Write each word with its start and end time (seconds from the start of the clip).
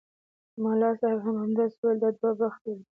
ملا 0.63 0.91
صاحب 0.99 1.19
هم 1.25 1.35
همداسې 1.43 1.75
ویل 1.79 1.97
دا 2.03 2.09
دوه 2.17 2.31
بخته 2.39 2.69
دي. 2.77 2.83